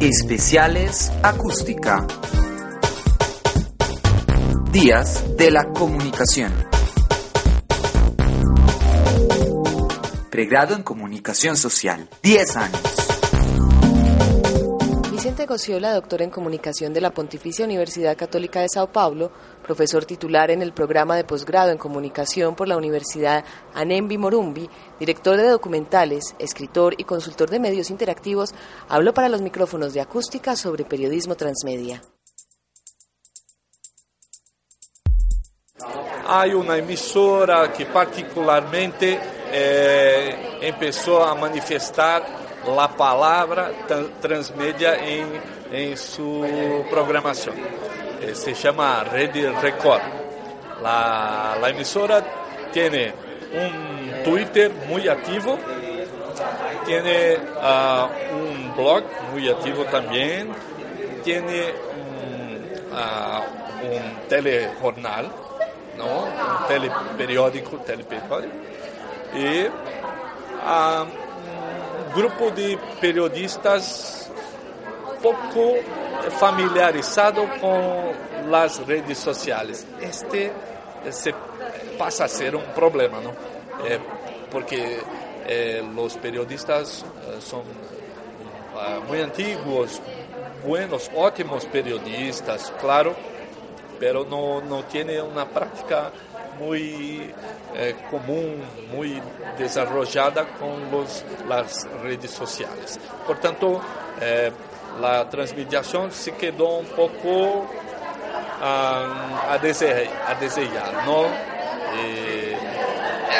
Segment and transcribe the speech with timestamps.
[0.00, 2.06] Especiales Acústica.
[4.70, 6.52] Días de la Comunicación.
[10.30, 12.08] Pregrado en Comunicación Social.
[12.22, 13.07] 10 años.
[15.18, 19.32] Vicente Gociola, doctor en Comunicación de la Pontificia Universidad Católica de Sao Paulo,
[19.64, 25.36] profesor titular en el programa de posgrado en Comunicación por la Universidad Anembi Morumbi, director
[25.36, 28.54] de documentales, escritor y consultor de medios interactivos,
[28.88, 32.00] habló para los micrófonos de acústica sobre periodismo transmedia.
[36.28, 39.18] Hay una emisora que particularmente
[39.50, 43.70] eh, empezó a manifestar la palabra
[44.20, 45.40] transmedia en,
[45.72, 47.56] en su programación.
[48.20, 50.02] Eh, se llama Red Record.
[50.82, 52.22] La, la, emisora
[52.72, 53.12] tiene
[53.52, 55.58] un Twitter muy activo,
[56.84, 59.02] tiene uh, un blog
[59.32, 60.50] muy activo también,
[61.24, 65.30] tiene un, uh, un telejornal,
[65.96, 66.24] ¿no?
[66.24, 68.54] un teleperiódico, teleperiódico
[69.34, 71.27] y uh,
[72.18, 74.28] grupo de periodistas
[75.22, 75.74] poco
[76.38, 79.86] familiarizado con las redes sociales.
[80.00, 80.52] Este
[81.10, 81.32] se
[81.96, 83.30] pasa a ser un problema, ¿no?
[83.86, 83.98] Eh,
[84.50, 84.98] porque
[85.46, 87.62] eh, los periodistas eh, son
[89.08, 90.00] muy antiguos,
[90.64, 93.14] buenos, ótimos periodistas, claro,
[93.98, 96.12] pero no, no tiene una práctica
[96.58, 97.32] muy
[98.10, 99.22] común, muy
[99.58, 102.98] desarrollada con los, las redes sociales.
[103.26, 103.80] Por tanto,
[105.00, 107.68] la transmediación se quedó un poco um,
[108.60, 111.26] a, desejar, a desejar, ¿no?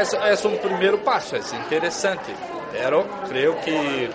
[0.00, 2.32] es, es, un primer paso, es interesante,
[2.72, 3.06] pero
[3.64, 4.10] que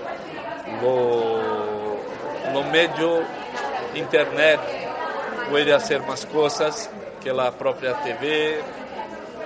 [2.54, 3.22] lo medio
[3.96, 4.60] internet
[5.50, 6.90] puede hacer más cosas
[7.22, 8.60] que la propia TV.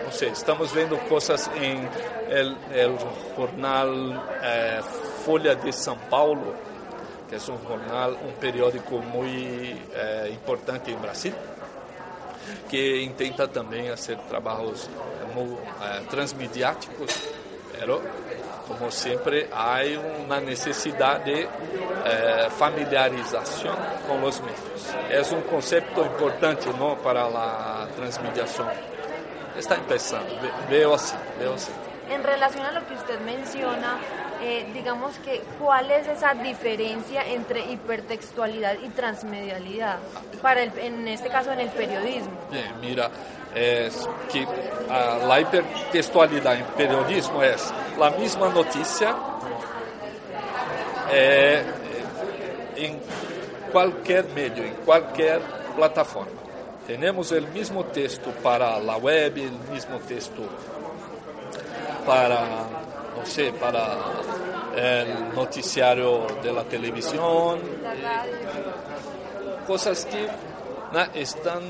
[0.05, 1.89] No sé, estamos viendo cosas en
[2.29, 2.95] el, el
[3.35, 4.79] jornal eh,
[5.25, 6.53] Folha de São Paulo,
[7.27, 11.33] que es un jornal, un periódico muy eh, importante en Brasil,
[12.69, 14.89] que intenta también hacer trabajos
[15.33, 17.29] muy, eh, transmediáticos,
[17.77, 17.99] pero
[18.67, 23.75] como siempre hay una necesidad de eh, familiarización
[24.07, 24.39] con los.
[25.09, 26.95] Es un concepto importante ¿no?
[26.97, 28.94] para la transmediación.
[29.57, 30.33] Está empezando,
[30.69, 31.71] veo así, veo así.
[32.09, 33.97] En relación a lo que usted menciona,
[34.41, 39.97] eh, digamos que cuál es esa diferencia entre hipertextualidad y transmedialidad,
[40.41, 42.31] para el, en este caso en el periodismo.
[42.51, 43.09] Bien, mira,
[43.55, 49.15] es que uh, la hipertextualidad en periodismo es la misma noticia
[51.11, 51.63] eh,
[52.75, 52.99] en
[53.71, 55.41] cualquier medio, en cualquier
[55.75, 56.44] plataforma.
[56.87, 60.43] Tenemos el mismo texto para la web, el mismo texto
[62.05, 62.41] para,
[63.17, 63.97] no sé, para
[64.75, 67.59] el noticiario de la televisión,
[69.65, 70.27] cosas que
[70.93, 71.01] ¿no?
[71.15, 71.63] están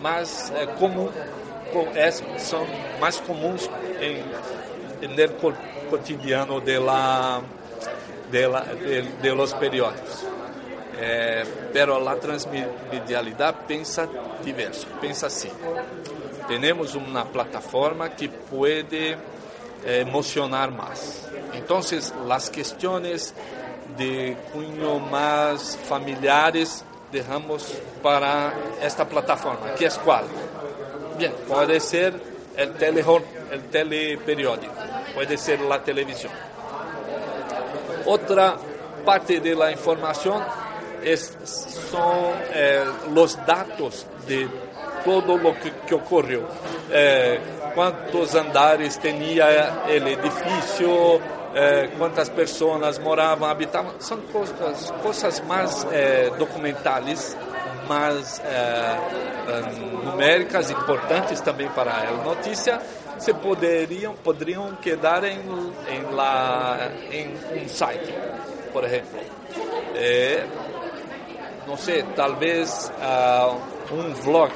[0.00, 0.68] más eh,
[1.96, 2.66] es, son
[3.00, 3.68] más comunes
[4.00, 4.22] en,
[5.10, 5.32] en, el
[5.90, 6.78] cotidiano de,
[8.30, 10.35] de, de, de los periódicos.
[10.98, 14.08] Eh, pero la transmedialidad pensa
[14.44, 15.50] diverso, pensa así.
[16.48, 19.16] Tenemos una plataforma que puede
[19.84, 21.28] emocionar más.
[21.52, 23.34] Entonces, las cuestiones
[23.96, 30.24] de cuño más familiares dejamos para esta plataforma, que es cuál?
[31.18, 31.32] Bien,
[31.80, 32.14] ser
[32.56, 33.04] el, tele,
[33.50, 34.74] el teleperiódico,
[35.14, 36.32] puede ser la televisión.
[38.04, 38.56] Otra
[39.04, 40.42] parte de la información
[41.02, 41.36] es,
[41.90, 44.48] son eh, los datos de
[45.04, 46.48] todo lo que, que ocurrió.
[46.90, 47.38] Eh,
[47.74, 51.20] quantos andares tinha o edifício,
[51.54, 53.92] eh, quantas pessoas moravam, habitavam.
[54.00, 54.18] São
[55.02, 57.36] coisas, mais eh, documentais
[57.88, 58.96] mais é,
[60.04, 62.80] numéricas, importantes também para a notícia,
[63.16, 65.38] se poderiam poderiam quedar em
[65.88, 67.32] em, la, em
[67.62, 68.12] um site,
[68.72, 69.20] por exemplo.
[71.66, 73.50] no sé, tal vez ah,
[73.90, 74.50] un vlog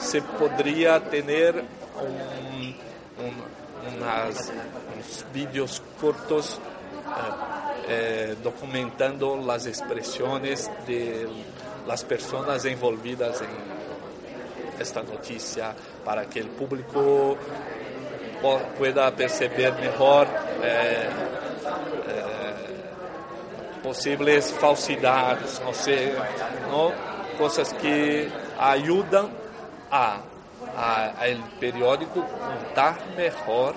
[0.00, 1.64] se podría tener
[3.96, 11.26] unos vídeos cortos eh, eh, documentando las expresiones de
[11.86, 13.78] las personas envolvidas en
[14.80, 17.36] esta noticia para que el público
[18.78, 20.28] pueda perceber mejor.
[20.62, 21.08] Eh,
[23.82, 26.14] possíveis falsidades, não sei,
[26.70, 26.92] não?
[27.36, 28.28] coisas que
[28.58, 29.30] ajudam
[29.90, 30.20] a,
[30.76, 33.74] a, a el periódico contar melhor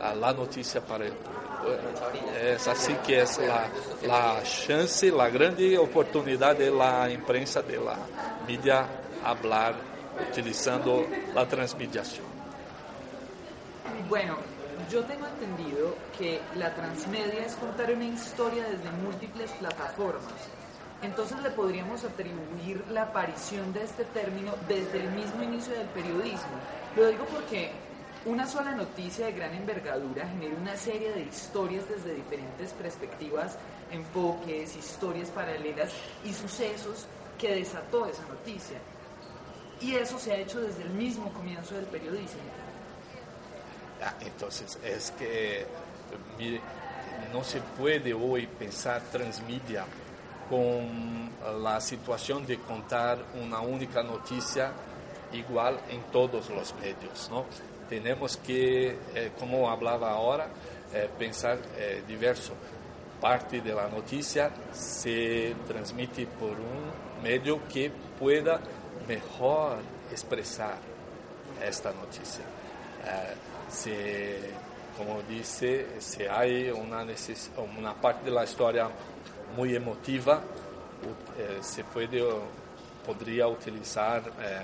[0.00, 1.16] a notícia para ele.
[2.34, 7.96] É assim que é a, a chance, a grande oportunidade da imprensa, da
[8.46, 8.88] mídia,
[9.22, 9.74] falar
[10.28, 11.06] utilizando
[11.36, 12.24] a transmediação.
[14.08, 14.38] Bueno,
[14.92, 20.34] yo tengo entendido que la transmedia es contar una historia desde múltiples plataformas.
[21.00, 26.58] Entonces le podríamos atribuir la aparición de este término desde el mismo inicio del periodismo.
[26.94, 27.70] Lo digo porque
[28.26, 33.56] una sola noticia de gran envergadura genera una serie de historias desde diferentes perspectivas,
[33.90, 35.90] enfoques, historias paralelas
[36.22, 37.06] y sucesos
[37.38, 38.76] que desató esa noticia.
[39.80, 42.42] Y eso se ha hecho desde el mismo comienzo del periodismo.
[44.04, 45.64] Ah, entonces, es que
[47.32, 49.84] no se puede hoy pensar transmedia
[50.50, 51.30] con
[51.62, 54.72] la situación de contar una única noticia
[55.32, 57.46] igual en todos los medios, ¿no?
[57.88, 60.48] Tenemos que, eh, como hablaba ahora,
[60.92, 62.54] eh, pensar eh, diverso.
[63.20, 68.60] Parte de la noticia se transmite por un medio que pueda
[69.06, 69.78] mejor
[70.10, 70.76] expresar
[71.64, 72.44] esta noticia.
[73.68, 74.38] Se,
[74.96, 77.04] como dice, se hay una,
[77.78, 78.88] una parte de la historia
[79.56, 80.40] muy emotiva,
[81.38, 82.22] eh, se puede,
[83.04, 84.60] podría utilizar eh,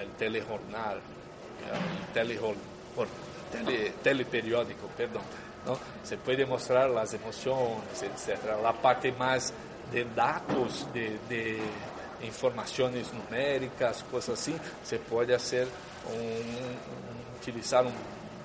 [0.00, 1.00] el telejornal,
[3.54, 5.22] el teleperiódico, perdón,
[5.66, 5.78] ¿no?
[6.02, 8.60] se puede mostrar las emociones, etc.
[8.62, 9.52] La parte más
[9.92, 11.60] de datos, de
[12.22, 15.68] informaciones numéricas, cosas así, se puede hacer
[16.08, 17.94] un, utilizar un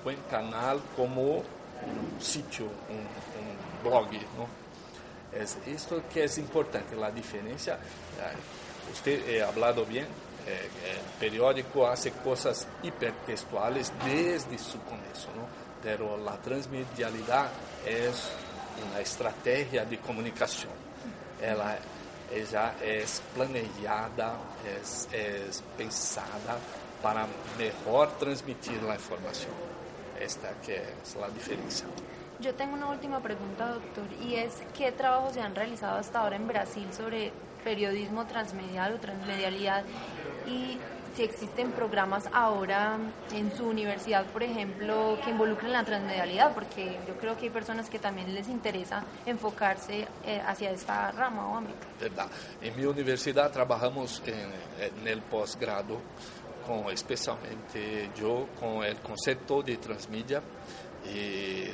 [0.02, 4.66] buen canal como un sitio, un, un blog, ¿no?
[5.32, 7.74] Es esto que es importante, la diferencia.
[7.74, 10.06] Eh, usted ha hablado bien,
[10.46, 15.46] eh, el periódico hace cosas hipertextuales desde su comienzo, ¿no?
[15.82, 17.48] Pero la transmedialidad
[17.84, 18.30] es
[18.88, 20.72] una estrategia de comunicación.
[21.42, 21.76] Ela,
[22.32, 26.58] ella es planeada, es, es pensada
[27.02, 27.26] para
[27.58, 29.52] mejor transmitir la información.
[30.20, 31.86] Esta que es la diferencia.
[32.40, 36.36] Yo tengo una última pregunta, doctor, y es ¿qué trabajos se han realizado hasta ahora
[36.36, 37.32] en Brasil sobre
[37.64, 39.84] periodismo transmedial o transmedialidad?
[40.46, 40.78] Y
[41.16, 42.98] si existen programas ahora
[43.32, 47.88] en su universidad, por ejemplo, que involucren la transmedialidad, porque yo creo que hay personas
[47.88, 51.86] que también les interesa enfocarse eh, hacia esta rama o ámbito.
[51.98, 52.28] Verdad.
[52.60, 56.00] En mi universidad trabajamos en, en el posgrado,
[56.66, 60.42] con, especialmente yo, con el concepto de transmedia.
[61.04, 61.68] Y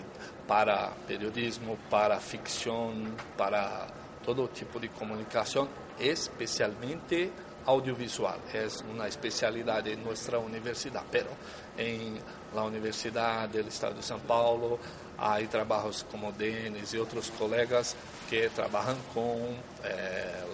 [0.46, 3.86] para periodismo, para ficción, para
[4.24, 5.68] todo tipo de comunicación,
[5.98, 7.30] especialmente
[7.66, 8.38] audiovisual.
[8.52, 11.30] Es una especialidad de nuestra universidad, pero
[11.76, 12.18] en
[12.54, 14.78] la Universidad del Estado de São Paulo
[15.18, 17.94] hay trabajos como Denis y otros colegas
[18.28, 19.38] que trabajan con
[19.84, 20.44] eh,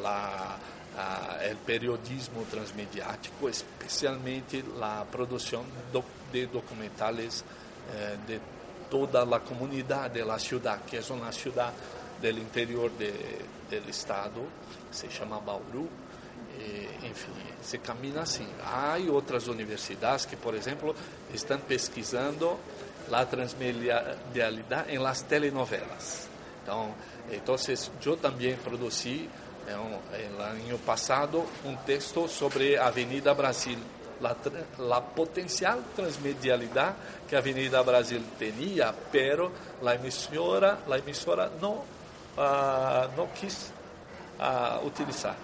[0.99, 7.45] a, el periodismo transmediático, especialmente la producción do, de documentales
[7.95, 8.40] eh, de
[8.90, 11.75] toda a comunidade da cidade, que é uma cidade
[12.21, 13.12] do interior de,
[13.81, 14.45] do estado,
[14.90, 15.88] se chama Bauru.
[16.59, 17.31] E, enfim,
[17.62, 18.49] se caminha assim.
[18.64, 20.95] Há outras universidades que, por exemplo,
[21.33, 22.59] estão pesquisando
[23.12, 26.28] a transmedialidade em las telenovelas.
[26.62, 26.93] Então,
[27.31, 27.55] então
[28.05, 29.31] eu também produzi,
[29.77, 33.79] no ano passado, um texto sobre a Avenida Brasil
[34.79, 36.95] la potencial transmedialidad
[37.29, 41.85] que Avenida Brasil tenía, pero la emisora, la emisora no,
[42.37, 43.71] uh, no quis
[44.41, 45.37] uh, utilizar.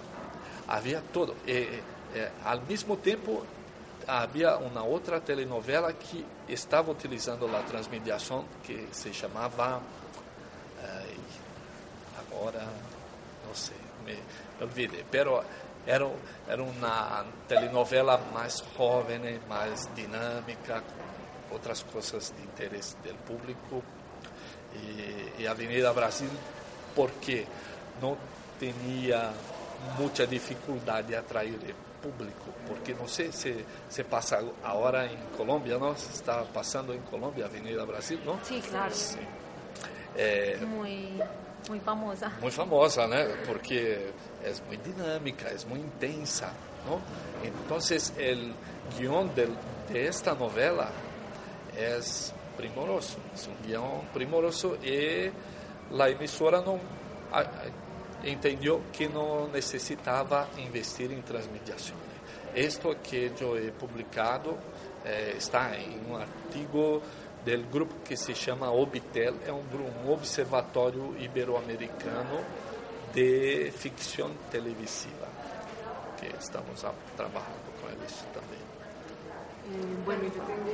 [0.67, 1.35] Había todo.
[1.45, 1.79] Eh,
[2.15, 3.45] eh, al mismo tiempo,
[4.07, 9.81] havia uma outra telenovela que estava utilizando a transmediação que se chamava
[12.17, 12.67] agora
[13.45, 15.03] não sei me olvidé.
[15.09, 15.43] Pero
[15.85, 16.07] era,
[16.49, 23.81] era una telenovela más joven, más dinámica, con otras cosas de interés del público.
[25.37, 26.29] Y, y Avenida Brasil,
[26.95, 27.45] porque
[28.01, 28.17] no
[28.59, 29.31] tenía
[29.97, 33.53] mucha dificultad de atraer el público, porque no sé si
[33.89, 35.95] se pasa ahora en Colombia, ¿no?
[35.95, 38.39] Se está pasando en Colombia, Avenida Brasil, ¿no?
[38.43, 38.93] Sí, claro.
[38.93, 39.17] Sí.
[40.15, 41.21] Eh, Muy,
[41.69, 42.31] muy famosa.
[42.41, 43.15] muy famosa, ¿no?
[43.47, 44.11] Porque
[44.43, 46.51] es muy dinámica, es muy intensa,
[46.87, 46.99] ¿no?
[47.47, 48.53] Entonces el
[48.97, 49.55] guión del-
[49.91, 50.89] de esta novela
[51.77, 55.29] es primoroso, es un guión primoroso y
[55.91, 56.79] la emisora no
[57.31, 57.47] a- a-
[58.23, 61.97] entendió que no necesitaba investir en transmediación.
[62.55, 64.57] Esto que yo he publicado
[65.07, 66.99] eh, está en un artigo
[67.45, 69.63] del grupo que se llama Obitel, é um,
[70.03, 72.43] um observatório ibero-americano
[73.13, 75.27] de ficção televisiva,
[76.19, 76.83] que estamos
[77.15, 78.65] trabajando con eles também.
[79.67, 80.64] Eh, bueno, yo tengo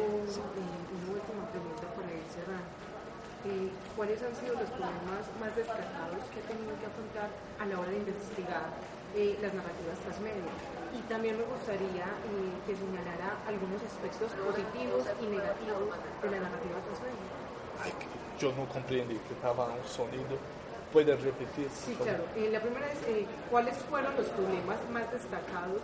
[4.01, 7.29] ¿Cuáles han sido los problemas más destacados que ha tenido que afrontar
[7.61, 8.65] a la hora de investigar
[9.13, 10.49] eh, las narrativas transmedia?
[10.89, 16.81] Y también me gustaría eh, que señalara algunos aspectos positivos y negativos de la narrativa
[16.81, 17.29] transmedia.
[18.41, 20.33] Eu não compreendi que estava um sonido.
[20.89, 21.69] Pode repetir?
[21.69, 22.25] Sí, claro.
[22.33, 23.05] Eh, la primera es,
[23.53, 25.77] ¿cuáles fueron los problemas más destacados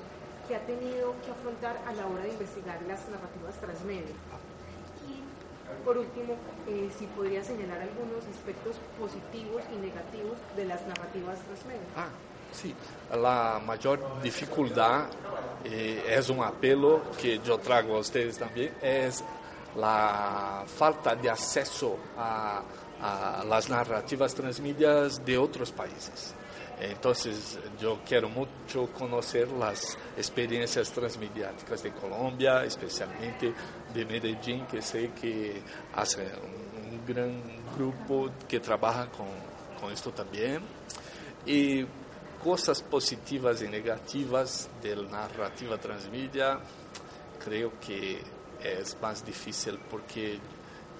[0.47, 4.17] que ha tenido que afrontar a la hora de investigar las narrativas transmedia?
[5.83, 6.35] Por último,
[6.67, 11.87] eh, si podría señalar algunos aspectos positivos y negativos de las narrativas transmedia.
[11.95, 12.09] Ah,
[12.51, 12.75] sim.
[13.09, 15.09] A maior dificuldade,
[15.65, 19.09] e é um apelo que eu trago a vocês também, é
[19.81, 22.63] a falta de acesso a,
[23.45, 26.33] las narrativas transmídias de outros países.
[26.79, 33.51] Entonces yo quiero mucho conocer las experiencias transmediáticas de Colombia, especialmente
[33.93, 35.61] de Medellín, que sé que
[35.95, 37.41] hace un gran
[37.75, 39.27] grupo que trabaja con,
[39.81, 40.61] con esto también.
[41.47, 41.83] Y
[42.43, 46.59] cosas positivas y negativas de la narrativa transmedia,
[47.43, 48.21] creo que
[48.61, 50.39] es más difícil porque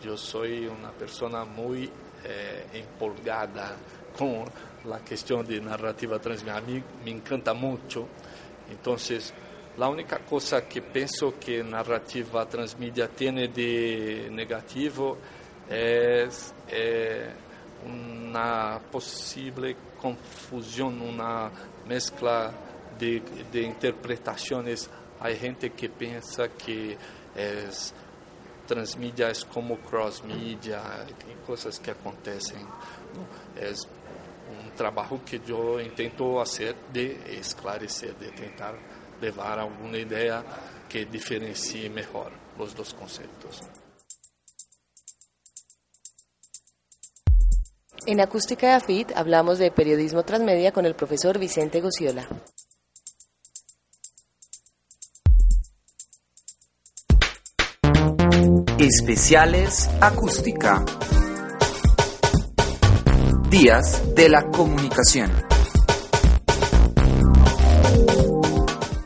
[0.03, 1.91] yo soy una persona muy
[2.25, 3.75] eh, empolgada
[4.17, 4.45] com
[4.91, 6.57] a questão de narrativa transmídia.
[6.57, 8.07] A mim me encanta muito.
[8.69, 8.95] Então,
[9.79, 15.17] a única coisa que penso que narrativa transmídia tem de negativo
[15.69, 16.27] é,
[16.69, 17.31] é
[17.85, 21.51] uma possível confusão, uma
[21.85, 22.53] mescla
[22.97, 23.19] de,
[23.51, 24.89] de interpretações.
[25.19, 26.97] Há gente que pensa que
[27.35, 27.69] é,
[28.67, 30.81] transmídia é como cross-mídia,
[31.45, 32.63] coisas que acontecem.
[33.55, 33.71] É
[34.51, 38.75] um trabalho que eu tento fazer de esclarecer, de tentar
[39.21, 40.43] levar alguma ideia
[40.89, 43.61] que diferencie melhor os dois conceitos.
[48.05, 52.25] En Acústica de AFIT hablamos de periodismo transmedia con el profesor Vicente Gociola.
[58.87, 60.85] Especiales Acústica.
[63.49, 65.29] Días de la Comunicación.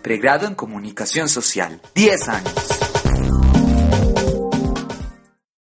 [0.04, 1.82] Pregrado en Comunicación Social.
[1.96, 2.81] 10 años.